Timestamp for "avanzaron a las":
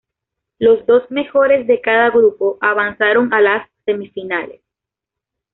2.59-3.69